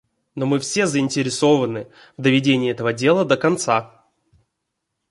Но 0.33 0.47
мы 0.47 0.57
все 0.57 0.87
заинтересованы 0.87 1.87
в 2.17 2.23
доведении 2.23 2.71
этого 2.71 2.91
дела 2.91 3.23
до 3.23 3.37
конца. 3.37 4.03